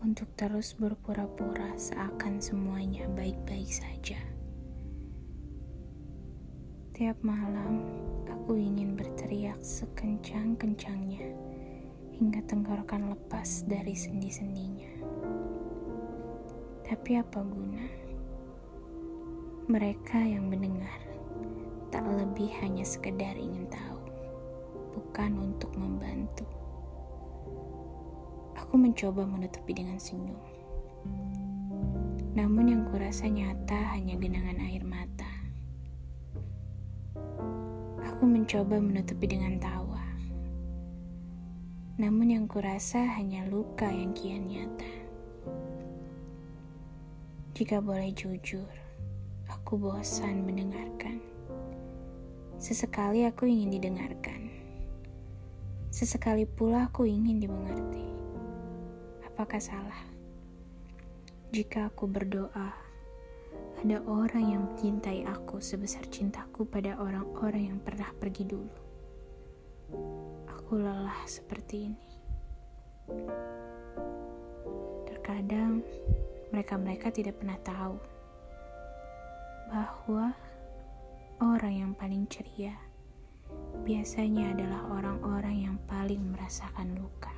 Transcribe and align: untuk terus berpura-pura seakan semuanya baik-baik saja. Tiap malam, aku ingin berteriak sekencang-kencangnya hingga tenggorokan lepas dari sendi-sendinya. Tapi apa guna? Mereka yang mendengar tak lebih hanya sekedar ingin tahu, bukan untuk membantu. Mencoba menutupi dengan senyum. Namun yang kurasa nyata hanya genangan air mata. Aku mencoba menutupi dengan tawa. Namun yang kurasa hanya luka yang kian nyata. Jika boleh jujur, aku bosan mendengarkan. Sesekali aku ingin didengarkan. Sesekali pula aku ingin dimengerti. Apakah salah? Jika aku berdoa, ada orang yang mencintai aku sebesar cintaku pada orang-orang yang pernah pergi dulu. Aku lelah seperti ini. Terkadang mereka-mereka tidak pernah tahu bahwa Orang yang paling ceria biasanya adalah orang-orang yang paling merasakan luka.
untuk 0.00 0.32
terus 0.32 0.72
berpura-pura 0.72 1.76
seakan 1.76 2.40
semuanya 2.40 3.04
baik-baik 3.12 3.68
saja. 3.68 4.16
Tiap 6.96 7.20
malam, 7.20 7.84
aku 8.32 8.56
ingin 8.56 8.96
berteriak 8.96 9.60
sekencang-kencangnya 9.60 11.36
hingga 12.16 12.40
tenggorokan 12.48 13.12
lepas 13.12 13.68
dari 13.68 13.92
sendi-sendinya. 13.92 15.04
Tapi 16.88 17.10
apa 17.20 17.44
guna? 17.44 17.84
Mereka 19.68 20.16
yang 20.16 20.48
mendengar 20.48 20.96
tak 21.92 22.08
lebih 22.08 22.48
hanya 22.64 22.88
sekedar 22.88 23.36
ingin 23.36 23.68
tahu, 23.68 24.00
bukan 24.96 25.52
untuk 25.52 25.76
membantu. 25.76 26.67
Mencoba 28.78 29.26
menutupi 29.26 29.74
dengan 29.74 29.98
senyum. 29.98 30.38
Namun 32.38 32.70
yang 32.70 32.82
kurasa 32.86 33.26
nyata 33.26 33.74
hanya 33.98 34.14
genangan 34.14 34.54
air 34.62 34.86
mata. 34.86 35.26
Aku 38.06 38.22
mencoba 38.22 38.78
menutupi 38.78 39.26
dengan 39.26 39.58
tawa. 39.58 40.06
Namun 41.98 42.30
yang 42.30 42.46
kurasa 42.46 43.02
hanya 43.18 43.50
luka 43.50 43.90
yang 43.90 44.14
kian 44.14 44.46
nyata. 44.46 44.92
Jika 47.58 47.82
boleh 47.82 48.14
jujur, 48.14 48.70
aku 49.50 49.74
bosan 49.74 50.46
mendengarkan. 50.46 51.18
Sesekali 52.62 53.26
aku 53.26 53.50
ingin 53.50 53.74
didengarkan. 53.74 54.54
Sesekali 55.90 56.46
pula 56.46 56.86
aku 56.86 57.10
ingin 57.10 57.42
dimengerti. 57.42 58.17
Apakah 59.38 59.62
salah? 59.62 60.02
Jika 61.54 61.94
aku 61.94 62.10
berdoa, 62.10 62.74
ada 63.78 63.98
orang 64.10 64.50
yang 64.50 64.62
mencintai 64.66 65.22
aku 65.30 65.62
sebesar 65.62 66.10
cintaku 66.10 66.66
pada 66.66 66.98
orang-orang 66.98 67.70
yang 67.70 67.78
pernah 67.78 68.10
pergi 68.18 68.42
dulu. 68.42 68.78
Aku 70.50 70.82
lelah 70.82 71.22
seperti 71.30 71.86
ini. 71.86 72.10
Terkadang 75.06 75.86
mereka-mereka 76.50 77.14
tidak 77.14 77.38
pernah 77.38 77.62
tahu 77.62 77.94
bahwa 79.70 80.34
Orang 81.38 81.70
yang 81.70 81.94
paling 81.94 82.26
ceria 82.26 82.74
biasanya 83.86 84.58
adalah 84.58 84.90
orang-orang 84.90 85.70
yang 85.70 85.76
paling 85.86 86.34
merasakan 86.34 86.98
luka. 86.98 87.37